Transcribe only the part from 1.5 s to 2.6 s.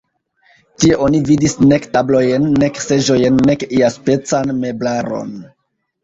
nek tablojn,